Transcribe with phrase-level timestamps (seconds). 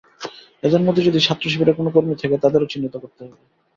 [0.63, 3.37] এদের মধ্যে যদি ছাত্রশিবিরের কোনো কর্মী থাকে, তাদেরও চিহ্নিত করতে হবে।